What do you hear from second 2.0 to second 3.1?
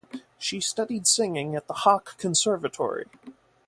Conservatory.